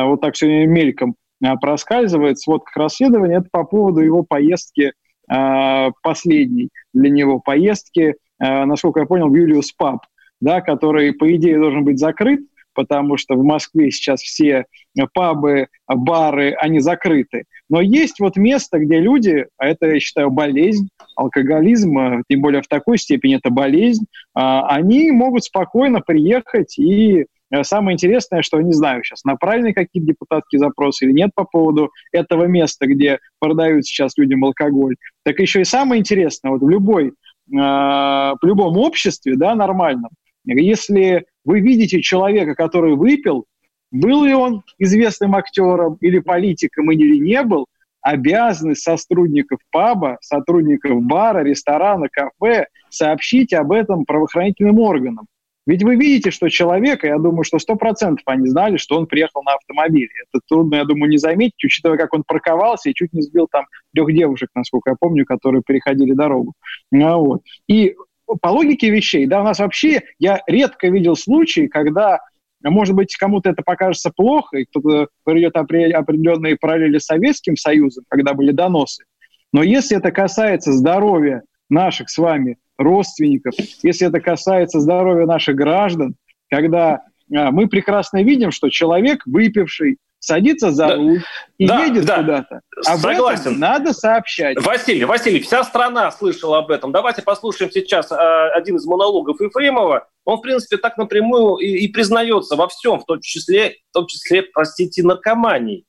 [0.04, 4.92] вот так сегодня мельком э, проскальзывает в сводках расследования, это по поводу его поездки,
[5.30, 10.00] э, последней для него поездки, насколько я понял, в Юлиус Паб,
[10.42, 12.40] да, который, по идее, должен быть закрыт,
[12.76, 14.66] потому что в Москве сейчас все
[15.12, 17.44] пабы, бары, они закрыты.
[17.68, 22.62] Но есть вот место, где люди, а это, я считаю, болезнь, алкоголизм, а, тем более
[22.62, 28.60] в такой степени это болезнь, а, они могут спокойно приехать и э, Самое интересное, что
[28.60, 33.86] не знаю сейчас, направлены какие-то депутатские запросы или нет по поводу этого места, где продают
[33.86, 34.96] сейчас людям алкоголь.
[35.24, 37.12] Так еще и самое интересное, вот в любой,
[37.48, 40.10] в любом обществе, да, нормальном,
[40.44, 43.46] если вы видите человека, который выпил,
[43.90, 47.66] был ли он известным актером или политиком или не был,
[48.02, 55.26] обязаны сотрудников паба, сотрудников бара, ресторана, кафе сообщить об этом правоохранительным органам.
[55.66, 59.54] Ведь вы видите, что человека, я думаю, что 100% они знали, что он приехал на
[59.54, 60.10] автомобиле.
[60.28, 63.66] Это трудно, я думаю, не заметить, учитывая, как он парковался и чуть не сбил там
[63.92, 66.54] трех девушек, насколько я помню, которые переходили дорогу.
[66.92, 67.42] Ну, вот.
[67.66, 67.96] И
[68.40, 72.20] по логике вещей, да, у нас вообще, я редко видел случаи, когда,
[72.62, 78.34] может быть, кому-то это покажется плохо, и кто-то проведет определенные параллели с Советским Союзом, когда
[78.34, 79.04] были доносы.
[79.52, 86.14] Но если это касается здоровья наших с вами родственников, если это касается здоровья наших граждан,
[86.50, 87.02] когда
[87.34, 90.96] а, мы прекрасно видим, что человек, выпивший, садится за да.
[90.96, 91.22] руль
[91.58, 92.16] и да, едет да.
[92.16, 92.60] куда-то.
[92.86, 93.40] Об Согласен.
[93.40, 94.60] этом надо сообщать.
[94.62, 96.92] Василий, Василий, вся страна слышала об этом.
[96.92, 100.08] Давайте послушаем сейчас э, один из монологов Ефремова.
[100.24, 104.06] Он, в принципе, так напрямую и, и признается во всем, в том числе, в том
[104.06, 105.84] числе, простите, наркомании.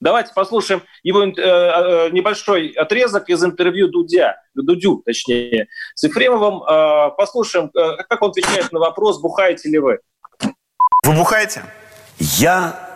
[0.00, 6.62] Давайте послушаем его э, э, небольшой отрезок из интервью Дудя, Дудю, точнее, с Ефремовым.
[6.62, 9.98] Э, послушаем, э, как он отвечает на вопрос, бухаете ли вы.
[11.04, 11.62] Вы бухаете?
[12.18, 12.89] Я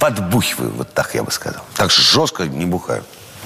[0.00, 1.62] подбухиваю, вот так я бы сказал.
[1.76, 3.04] Так жестко не бухаю.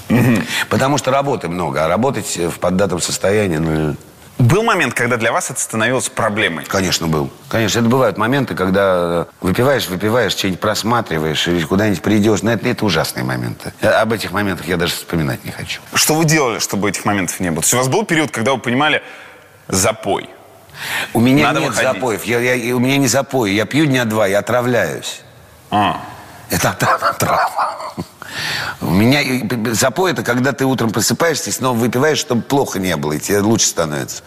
[0.09, 0.41] Угу.
[0.69, 3.95] Потому что работы много, а работать в поддатом состоянии, ну...
[4.37, 6.65] Был момент, когда для вас это становилось проблемой?
[6.65, 7.31] Конечно, был.
[7.47, 12.41] Конечно, это бывают моменты, когда выпиваешь, выпиваешь, что-нибудь просматриваешь или куда-нибудь придешь.
[12.41, 13.71] Но это, это ужасные моменты.
[13.81, 15.79] Об этих моментах я даже вспоминать не хочу.
[15.93, 17.61] Что вы делали, чтобы этих моментов не было?
[17.61, 19.01] То есть у вас был период, когда вы понимали
[19.69, 20.29] запой?
[21.13, 21.93] У меня Надо нет выходить.
[21.93, 22.23] запоев.
[22.25, 23.53] Я, я, у меня не запой.
[23.53, 25.21] Я пью дня два, я отравляюсь.
[25.71, 26.01] А.
[26.49, 26.75] Это
[27.19, 27.93] трава.
[28.81, 29.21] У меня
[29.73, 33.39] запой это когда ты утром просыпаешься и снова выпиваешь, чтобы плохо не было, и тебе
[33.39, 34.23] лучше становится.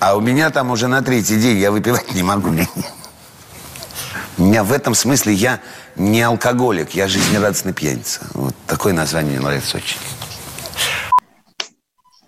[0.00, 2.50] А у меня там уже на третий день я выпивать не могу.
[4.38, 5.60] У меня в этом смысле я
[5.94, 8.20] не алкоголик, я жизнерадостный пьяница.
[8.34, 9.98] Вот такое название мне нравится очень.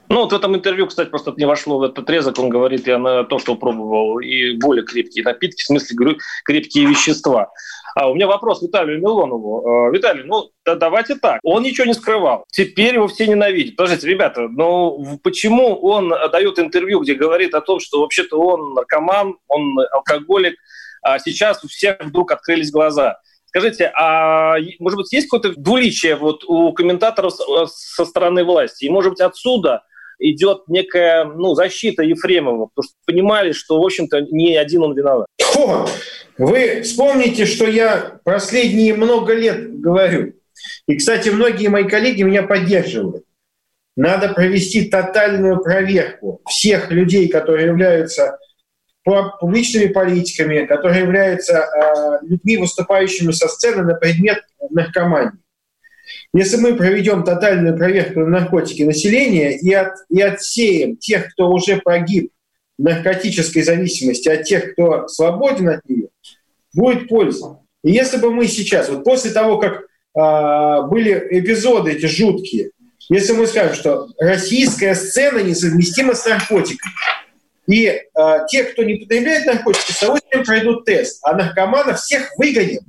[0.08, 2.98] Ну, вот в этом интервью, кстати, просто не вошло в этот отрезок, он говорит, я
[2.98, 7.50] на то, что пробовал и более крепкие напитки, в смысле, говорю, крепкие вещества.
[7.94, 9.88] А у меня вопрос Виталию Милонову.
[9.88, 11.38] Э, Виталий, ну да, давайте так.
[11.44, 12.44] Он ничего не скрывал.
[12.50, 13.76] Теперь его все ненавидят.
[13.76, 19.36] Подождите, ребята, ну почему он дает интервью, где говорит о том, что вообще-то он наркоман,
[19.46, 20.56] он алкоголик,
[21.02, 23.20] а сейчас у всех вдруг открылись глаза?
[23.46, 27.34] Скажите, а может быть есть какое-то двуличие вот у комментаторов
[27.68, 28.86] со стороны власти?
[28.86, 29.84] И может быть отсюда
[30.18, 35.26] идет некая ну, защита Ефремова, потому что понимали, что, в общем-то, не один он виноват.
[35.56, 35.86] О,
[36.38, 40.34] вы вспомните, что я последние много лет говорю.
[40.86, 43.24] И, кстати, многие мои коллеги меня поддерживают.
[43.96, 48.38] Надо провести тотальную проверку всех людей, которые являются
[49.04, 55.43] публичными политиками, которые являются э, людьми, выступающими со сцены на предмет наркомании.
[56.34, 61.76] Если мы проведем тотальную проверку на наркотики населения и, от, и отсеем тех, кто уже
[61.76, 62.32] погиб
[62.76, 66.08] в наркотической зависимости, от тех, кто свободен от нее,
[66.74, 67.60] будет польза.
[67.84, 72.72] И если бы мы сейчас, вот после того, как э, были эпизоды эти жуткие,
[73.08, 76.94] Если мы скажем, что российская сцена несовместима с наркотиками,
[77.68, 78.00] и э,
[78.48, 82.82] те, кто не потребляет наркотики, с удовольствием пройдут тест, а наркоманов всех выгонят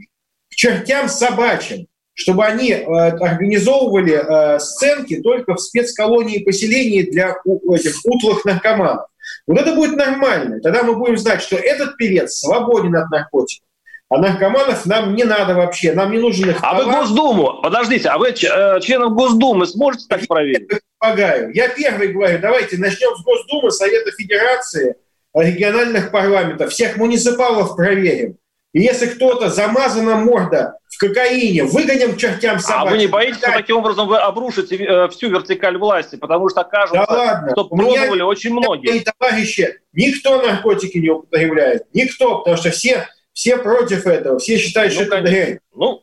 [0.49, 7.73] к чертям собачьим, чтобы они э, организовывали э, сценки только в спецколонии поселений для у,
[7.73, 9.07] этих утлых наркоманов.
[9.45, 10.59] Вот это будет нормально.
[10.61, 13.67] Тогда мы будем знать, что этот певец свободен от наркотиков.
[14.09, 16.59] А наркоманов нам не надо вообще, нам не нужен их.
[16.61, 18.33] А вы Госдуму, подождите, а вы э,
[18.79, 20.67] членов Госдумы сможете так проверить?
[20.71, 21.53] Я помогаю.
[21.53, 24.95] Я первый говорю, давайте начнем с Госдумы, Совета Федерации,
[25.33, 28.37] региональных парламентов, всех муниципалов проверим.
[28.75, 32.87] И если кто-то замазана морда в кокаине, выгоним чертям собак.
[32.87, 36.17] А вы не боитесь, что таким образом вы обрушите э, всю вертикаль власти?
[36.17, 37.51] Потому что окажется, да ладно.
[37.53, 38.89] что пробовали очень многие.
[38.89, 41.83] Мои товарищи, никто наркотики не употребляет.
[41.93, 45.59] Никто, потому что все все против этого, все считают, ну, что это дрянь.
[45.73, 46.01] Ну,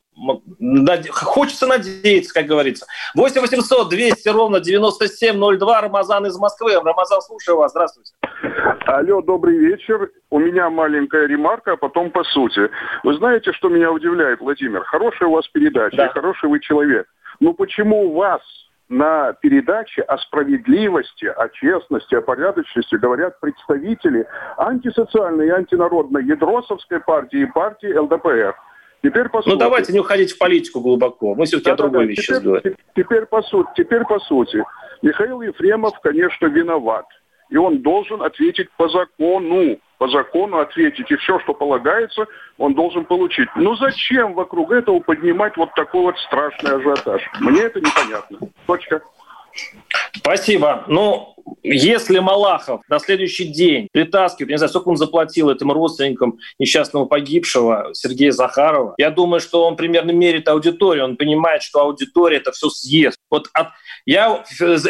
[1.10, 2.86] хочется надеяться, как говорится.
[3.14, 5.80] 8 800 200 ровно 9702.
[5.80, 6.74] Рамазан из Москвы.
[6.74, 7.72] Рамазан, слушаю вас.
[7.72, 8.12] Здравствуйте.
[8.86, 10.10] Алло, добрый вечер.
[10.30, 12.70] У меня маленькая ремарка, а потом по сути.
[13.04, 14.82] Вы знаете, что меня удивляет, Владимир?
[14.84, 16.08] Хорошая у вас передача, да.
[16.08, 17.06] хороший вы человек.
[17.40, 18.42] Но почему у вас
[18.88, 24.26] на передаче о справедливости, о честности, о порядочности говорят представители
[24.58, 28.54] антисоциальной и антинародной Ядросовской партии и партии ЛДПР.
[29.02, 29.52] Теперь по ну, сути.
[29.54, 31.34] Ну давайте не уходить в политику глубоко.
[31.34, 32.76] Мы все-таки да, о другой да, вещи теперь, говорим.
[32.94, 33.68] Теперь по сути.
[33.76, 34.64] Теперь по сути.
[35.02, 37.06] Михаил Ефремов, конечно, виноват.
[37.50, 42.26] И он должен ответить по закону по закону ответить, и все, что полагается,
[42.58, 43.48] он должен получить.
[43.54, 47.22] Ну зачем вокруг этого поднимать вот такой вот страшный ажиотаж?
[47.38, 48.38] Мне это непонятно.
[48.66, 49.00] Точка.
[50.14, 50.84] Спасибо.
[50.88, 57.06] Ну, если Малахов на следующий день притаскивает, не знаю, сколько он заплатил этим родственникам несчастного
[57.06, 62.52] погибшего Сергея Захарова, я думаю, что он примерно мерит аудиторию, он понимает, что аудитория это
[62.52, 63.18] все съест.
[63.30, 63.68] Вот от,
[64.06, 64.44] я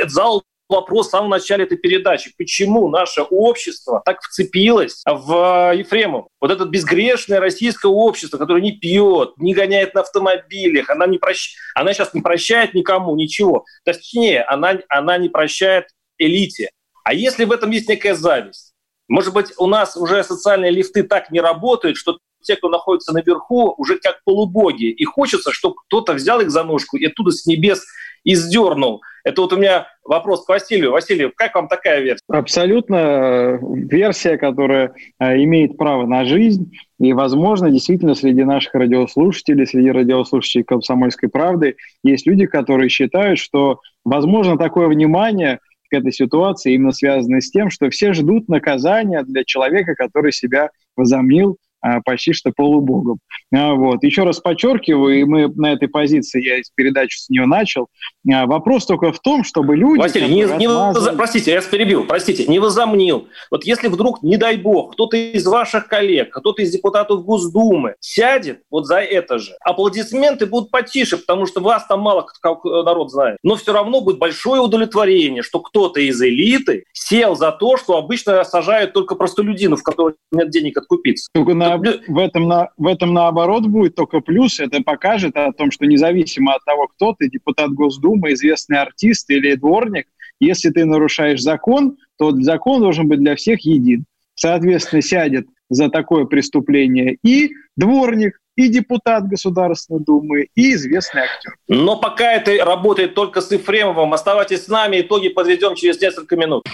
[0.07, 0.43] зал
[0.73, 2.33] вопрос в самом начале этой передачи.
[2.37, 6.27] Почему наше общество так вцепилось в Ефремов?
[6.41, 11.55] Вот это безгрешное российское общество, которое не пьет, не гоняет на автомобилях, она, не прощ...
[11.75, 13.65] она сейчас не прощает никому ничего.
[13.85, 15.87] Точнее, она, она не прощает
[16.19, 16.71] элите.
[17.05, 18.73] А если в этом есть некая зависть?
[19.09, 23.75] Может быть, у нас уже социальные лифты так не работают, что те, кто находится наверху,
[23.77, 24.91] уже как полубоги.
[24.91, 27.83] И хочется, чтобы кто-то взял их за ножку и оттуда с небес
[28.25, 29.03] и сдернул.
[29.25, 30.91] Это вот у меня вопрос к Василию.
[30.91, 32.23] Василий, как вам такая версия?
[32.29, 36.73] Абсолютно э, версия, которая э, имеет право на жизнь.
[36.99, 43.81] И, возможно, действительно среди наших радиослушателей, среди радиослушателей «Комсомольской правды» есть люди, которые считают, что,
[44.05, 49.45] возможно, такое внимание к этой ситуации именно связано с тем, что все ждут наказания для
[49.45, 51.59] человека, который себя возомнил
[52.05, 53.19] почти что полубогом.
[53.55, 54.03] А, вот.
[54.03, 57.89] Еще раз подчеркиваю, и мы на этой позиции, я из передачи с нее начал,
[58.31, 60.01] а, вопрос только в том, чтобы люди...
[60.01, 61.17] Василий, не, не возмазали...
[61.17, 63.29] простите, я вас перебил, простите, не возомнил.
[63.51, 68.63] Вот если вдруг, не дай бог, кто-то из ваших коллег, кто-то из депутатов Госдумы сядет
[68.71, 73.39] вот за это же, аплодисменты будут потише, потому что вас там мало как народ знает.
[73.43, 78.45] Но все равно будет большое удовлетворение, что кто-то из элиты сел за то, что обычно
[78.45, 81.29] сажают только простолюдинов, которых нет денег откупиться.
[81.35, 84.61] Только на в, этом, на, в этом наоборот будет только плюс.
[84.61, 89.55] Это покажет о том, что независимо от того, кто ты, депутат Госдумы, известный артист или
[89.55, 90.07] дворник,
[90.41, 94.05] если ты нарушаешь закон, то закон должен быть для всех един.
[94.35, 101.55] Соответственно, сядет за такое преступление и дворник, и депутат Государственной Думы, и известный актер.
[101.69, 104.13] Но пока это работает только с Ефремовым.
[104.13, 106.65] Оставайтесь с нами, итоги подведем через несколько минут.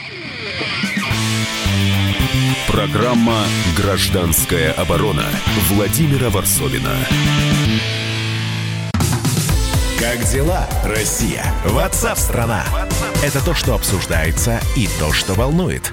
[2.70, 3.44] Программа
[3.76, 5.24] «Гражданская оборона»
[5.70, 6.94] Владимира Варсовина.
[9.98, 11.44] Как дела, Россия?
[11.64, 12.64] Ватсап-страна!
[13.24, 15.92] Это то, что обсуждается и то, что волнует.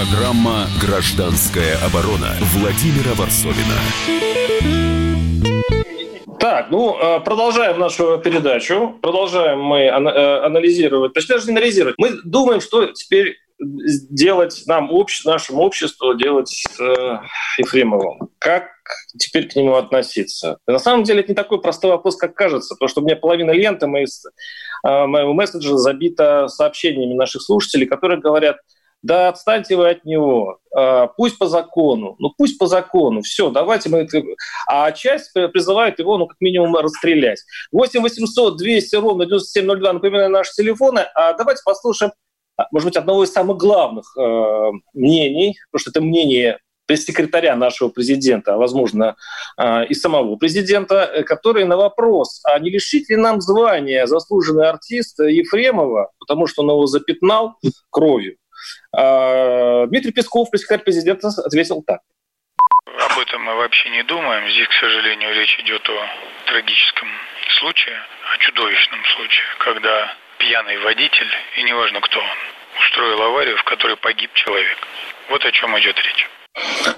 [0.00, 3.76] Программа «Гражданская оборона» Владимира Варсовина.
[6.38, 8.98] Так, ну, э, продолжаем нашу передачу.
[9.02, 11.96] Продолжаем мы э, анализировать, точнее даже не анализировать.
[11.98, 17.18] Мы думаем, что теперь делать нам, общ, нашему обществу, делать с э,
[17.58, 18.30] Ефремовым.
[18.38, 18.68] Как
[19.18, 20.56] теперь к нему относиться?
[20.66, 23.50] На самом деле это не такой простой вопрос, как кажется, потому что у меня половина
[23.50, 28.56] ленты моего месседжа забита сообщениями наших слушателей, которые говорят,
[29.02, 33.88] да отстаньте вы от него, а, пусть по закону, ну пусть по закону, все, давайте
[33.88, 34.06] мы.
[34.66, 37.42] А часть призывает его, ну, как минимум, расстрелять.
[37.72, 41.00] 8 800 200 ровно 9702, напоминаю, наши телефоны.
[41.14, 42.12] А давайте послушаем,
[42.56, 46.58] а, может быть, одного из самых главных э, мнений, потому что это мнение
[46.90, 49.14] пресс-секретаря нашего президента, а, возможно,
[49.56, 54.68] э, и самого президента, э, который на вопрос, а не лишить ли нам звания заслуженный
[54.68, 57.54] артист Ефремова, потому что он его запятнал
[57.90, 58.49] кровью, а,
[58.92, 62.00] Дмитрий Песков, пресс-секретарь президента, ответил так.
[62.86, 64.50] Об этом мы вообще не думаем.
[64.50, 66.08] Здесь, к сожалению, речь идет о
[66.46, 67.08] трагическом
[67.58, 67.96] случае,
[68.34, 72.38] о чудовищном случае, когда пьяный водитель, и неважно кто он,
[72.80, 74.78] устроил аварию, в которой погиб человек.
[75.28, 76.28] Вот о чем идет речь.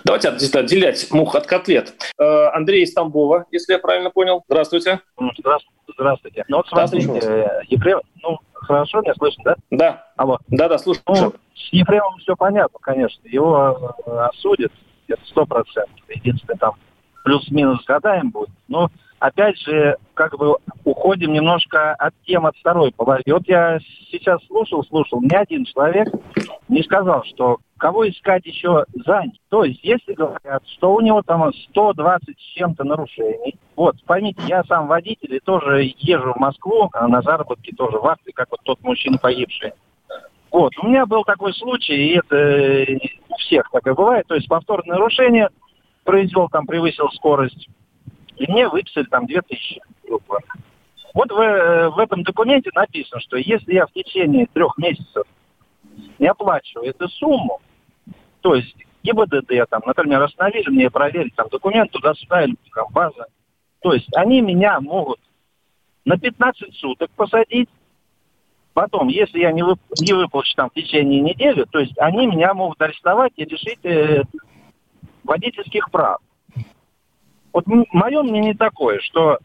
[0.05, 1.95] Давайте отделять мух от котлет.
[2.19, 4.43] Э, Андрей из Тамбова, если я правильно понял.
[4.47, 5.01] Здравствуйте.
[5.39, 5.73] Здравствуйте.
[5.95, 6.45] Здравствуйте.
[6.49, 9.57] Ну вот смотрите, да, Ефрем, ну хорошо меня слышно, да?
[9.71, 10.07] Да.
[10.17, 10.39] Алло.
[10.49, 11.03] Да, да, слушаю.
[11.07, 13.27] Ну, с Ефремовым все понятно, конечно.
[13.29, 14.73] Его э, осудят,
[15.09, 16.01] это сто процентов.
[16.09, 16.75] Единственное, там
[17.25, 18.51] плюс-минус гадаем будет.
[18.69, 23.35] Но опять же, как бы уходим немножко от тем, от второй половины.
[23.35, 23.79] Вот я
[24.11, 26.09] сейчас слушал, слушал, ни один человек
[26.69, 29.41] не сказал, что кого искать еще занять.
[29.49, 34.63] То есть, если говорят, что у него там 120 с чем-то нарушений, вот, поймите, я
[34.63, 38.61] сам водитель и тоже езжу в Москву, а на заработки тоже в Австрии, как вот
[38.63, 39.73] тот мужчина погибший.
[40.53, 42.87] Вот, у меня был такой случай, и это
[43.29, 45.49] у всех такое бывает, то есть повторное нарушение,
[46.05, 47.69] произвел там, превысил скорость,
[48.37, 50.39] и мне выписали там 2000 рублей.
[51.15, 55.25] Вот в, э, в этом документе написано, что если я в течение трех месяцев
[56.21, 57.61] не оплачиваю эту сумму,
[58.43, 63.27] то есть ГИБДД, там, например, остановили мне проверить там документ, туда ставили там, база.
[63.81, 65.19] То есть они меня могут
[66.05, 67.69] на 15 суток посадить,
[68.75, 72.55] Потом, если я не, вып не выплачу там в течение недели, то есть они меня
[72.55, 74.23] могут арестовать и лишить э,
[75.25, 76.19] водительских прав.
[77.53, 79.39] Вот мое мнение такое, что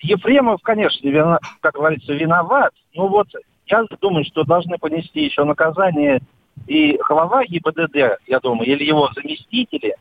[0.00, 3.28] Ефремов, конечно, вина, как говорится, виноват, но вот
[3.66, 6.22] я думаю, что должны понести еще наказание
[6.66, 9.96] и глава ГИБДД, я думаю, или его заместители.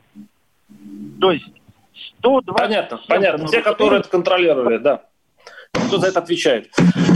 [1.19, 1.45] То есть
[2.19, 2.57] 120...
[2.57, 3.47] Понятно, понятно.
[3.47, 5.05] Те, которые это контролировали, да.
[5.73, 6.71] Кто за это отвечает?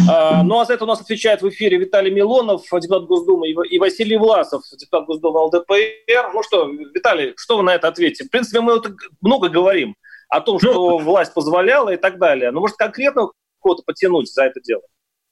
[0.10, 3.80] А, ну а за это у нас отвечает в эфире Виталий Милонов, депутат Госдумы, и
[3.80, 6.32] Василий Власов, депутат Госдумы ЛДПР.
[6.34, 8.26] Ну что, Виталий, что вы на это ответите?
[8.26, 8.92] В принципе, мы вот
[9.22, 9.96] много говорим
[10.30, 12.52] о том, что ну, власть позволяла и так далее.
[12.52, 13.30] Но может конкретно
[13.62, 14.82] кого-то потянуть за это дело?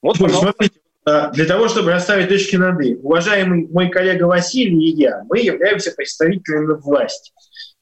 [0.00, 4.96] Вот, смотрите, а, для того, чтобы расставить точки над «и», уважаемый мой коллега Василий и
[4.96, 7.32] я, мы являемся представителями власти.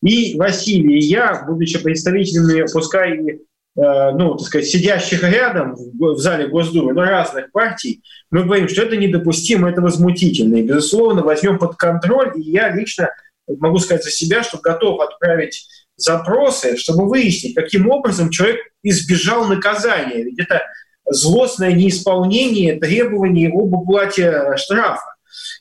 [0.03, 3.41] И Василий и я, будучи представителями, пускай и
[3.77, 8.83] Э, ну, так сказать, сидящих рядом в зале Госдумы, но разных партий, мы говорим, что
[8.83, 10.57] это недопустимо, это возмутительно.
[10.57, 13.11] И, безусловно, возьмем под контроль, и я лично
[13.47, 20.25] могу сказать за себя, что готов отправить запросы, чтобы выяснить, каким образом человек избежал наказания.
[20.25, 20.63] Ведь это
[21.11, 25.15] злостное неисполнение требований об уплате штрафа.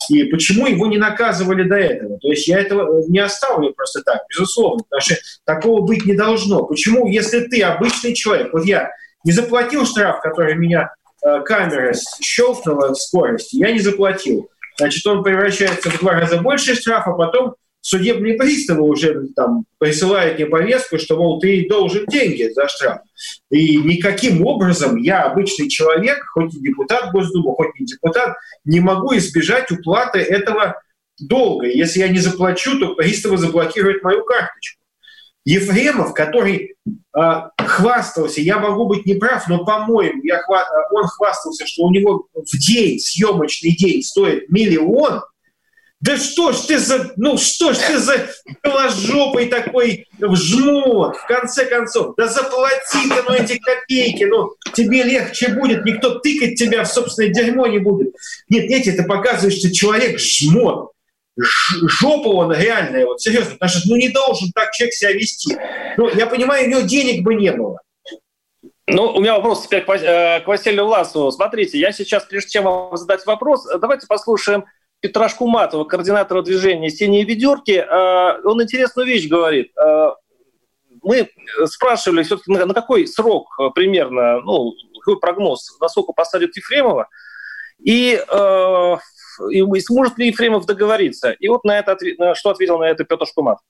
[0.10, 2.18] И почему его не наказывали до этого?
[2.20, 6.64] То есть я этого не оставлю просто так, безусловно, потому что такого быть не должно.
[6.64, 8.91] Почему, если ты обычный человек, вот я
[9.24, 10.93] не заплатил штраф, который меня
[11.24, 14.50] э, камера щелкнула в скорости, я не заплатил.
[14.78, 17.56] Значит, он превращается в два раза больше штраф, а потом
[17.90, 23.00] судебные приставы уже там присылают мне повестку, что, мол, ты должен деньги за штраф.
[23.50, 29.18] И никаким образом я, обычный человек, хоть и депутат Госдумы, хоть и депутат, не могу
[29.18, 30.80] избежать уплаты этого
[31.20, 31.68] долга.
[31.68, 34.80] Если я не заплачу, то приставы заблокируют мою карточку.
[35.46, 37.22] Ефремов, который э,
[37.58, 43.00] хвастался, я могу быть неправ, но, по-моему, хва- он хвастался, что у него в день,
[43.00, 45.22] съемочный день стоит миллион–
[46.02, 48.30] да что ж ты за, ну что ж ты за
[48.64, 52.16] голожопый такой жмот, в конце концов.
[52.16, 57.34] Да заплати ты, ну, эти копейки, ну, тебе легче будет, никто тыкать тебя в собственное
[57.34, 58.14] дерьмо не будет.
[58.47, 60.91] Нет, нет, это показывает, что человек жмот.
[61.38, 65.58] Жопа он реальная, вот серьезно, потому что ну не должен так человек себя вести.
[65.97, 67.80] Ну, я понимаю, у него денег бы не было.
[68.88, 71.32] Ну, у меня вопрос теперь к Василию Власову.
[71.32, 74.66] Смотрите, я сейчас, прежде чем вам задать вопрос, давайте послушаем
[75.02, 79.72] Петра Шкуматова, координатора движения «Синие ведерки», э, он интересную вещь говорит.
[79.78, 80.12] Э,
[81.02, 81.30] мы
[81.66, 87.08] спрашивали все-таки, на какой срок э, примерно, ну, какой прогноз, насколько посадят Ефремова,
[87.82, 88.22] и,
[89.52, 91.32] и сможет ли Ефремов договориться.
[91.32, 91.97] И вот на это,
[92.36, 93.64] что ответил на это Петр Шкуматов.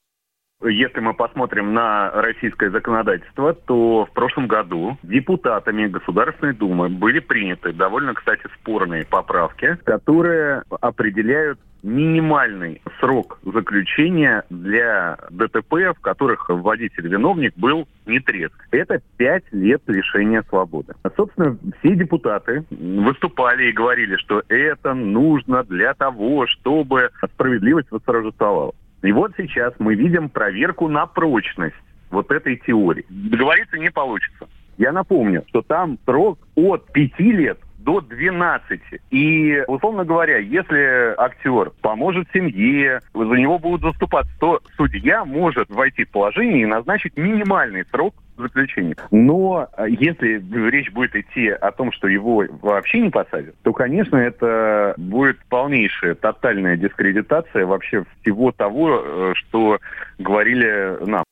[0.62, 7.72] Если мы посмотрим на российское законодательство, то в прошлом году депутатами Государственной Думы были приняты
[7.72, 17.88] довольно, кстати, спорные поправки, которые определяют минимальный срок заключения для ДТП, в которых водитель-виновник был
[18.06, 18.58] не трезв.
[18.72, 20.94] Это пять лет лишения свободы.
[21.16, 28.74] Собственно, все депутаты выступали и говорили, что это нужно для того, чтобы справедливость восторжествовала.
[29.02, 31.76] И вот сейчас мы видим проверку на прочность
[32.12, 33.06] вот этой теории.
[33.10, 34.48] Договориться не получится.
[34.78, 38.82] Я напомню, что там срок от 5 лет до 12.
[39.10, 46.04] И, условно говоря, если актер поможет семье, за него будут заступаться, то судья может войти
[46.04, 48.96] в положение и назначить минимальный срок заключения.
[49.12, 54.18] Но а, если речь будет идти о том, что его вообще не посадят, то, конечно,
[54.18, 59.80] это будет полнейшая, тотальная дискредитация вообще всего того, э, что
[60.18, 61.24] говорили нам.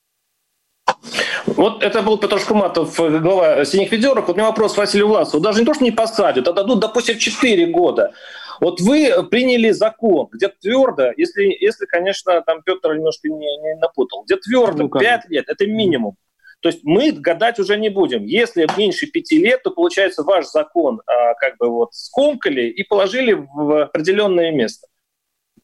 [1.46, 4.28] Вот это был Петр Шкуматов, э, глава «Синих ведерок».
[4.28, 5.42] Вот у меня вопрос Василию Власову.
[5.42, 8.12] Даже не то, что не посадят, а дадут, допустим, 4 года.
[8.60, 14.24] Вот вы приняли закон, где твердо, если, если конечно, там Петр немножко не, не напутал,
[14.24, 16.16] где твердо ну, 5 лет, это минимум.
[16.62, 18.26] То есть мы гадать уже не будем.
[18.26, 23.34] Если меньше пяти лет, то получается ваш закон а, как бы вот скомкали и положили
[23.34, 24.88] в определенное место.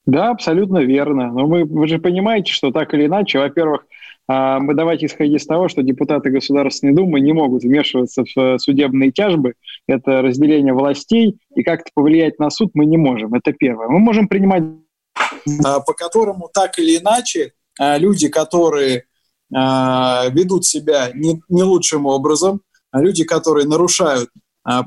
[0.05, 1.31] Да, абсолютно верно.
[1.31, 3.85] Но мы, вы же понимаете, что так или иначе, во-первых,
[4.27, 8.57] а, мы давайте исходить из того, что депутаты Государственной Думы не могут вмешиваться в э,
[8.57, 9.55] судебные тяжбы.
[9.87, 13.33] Это разделение властей, и как-то повлиять на суд мы не можем.
[13.33, 13.87] Это первое.
[13.87, 14.63] Мы можем принимать...
[15.65, 19.05] А, по которому так или иначе а, люди, которые
[19.53, 24.29] ведут себя не, не лучшим образом, люди, которые нарушают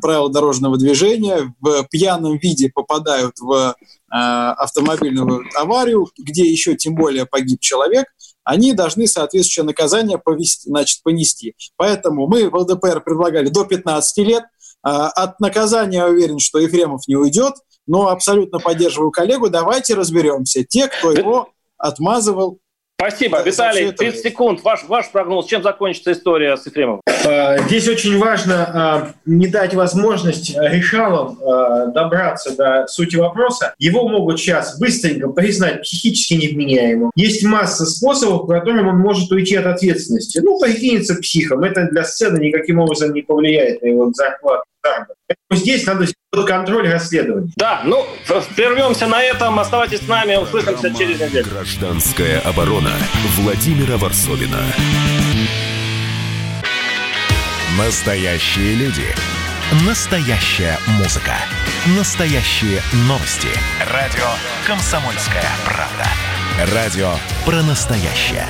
[0.00, 3.74] правила дорожного движения, в пьяном виде попадают в
[4.08, 8.06] автомобильную аварию, где еще тем более погиб человек,
[8.42, 11.54] они должны соответствующее наказание повести, значит, понести.
[11.76, 14.44] Поэтому мы в ЛДПР предлагали до 15 лет.
[14.82, 17.54] От наказания я уверен, что Ефремов не уйдет,
[17.86, 19.50] но абсолютно поддерживаю коллегу.
[19.50, 20.64] Давайте разберемся.
[20.64, 22.60] Те, кто его отмазывал
[22.98, 23.42] Спасибо.
[23.42, 24.62] Виталий, 30 секунд.
[24.62, 25.46] Ваш, ваш прогноз.
[25.46, 27.02] Чем закончится история с Ефремовым?
[27.26, 33.74] А, здесь очень важно а, не дать возможность решалам а, добраться до сути вопроса.
[33.78, 37.10] Его могут сейчас быстренько признать психически невменяемым.
[37.14, 40.38] Есть масса способов, по которым он может уйти от ответственности.
[40.38, 41.64] Ну, прикинется психом.
[41.64, 44.64] Это для сцены никаким образом не повлияет на его зарплату.
[45.50, 47.50] Здесь надо под контроль расследования.
[47.56, 48.06] Да, ну,
[48.54, 49.58] прервемся на этом.
[49.58, 51.46] Оставайтесь с нами, услышимся через неделю.
[51.50, 52.92] Гражданская оборона
[53.36, 54.62] Владимира Варсовина.
[57.78, 59.04] Настоящие люди.
[59.86, 61.34] Настоящая музыка.
[61.98, 63.48] Настоящие новости.
[63.92, 64.28] Радио
[64.66, 66.72] «Комсомольская правда».
[66.72, 67.10] Радио
[67.44, 68.46] про настоящее.